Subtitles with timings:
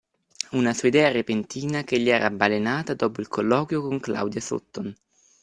[0.53, 4.91] Una sua idea repentina, che gli era balenata dopo il colloquio con Claudia Sutton;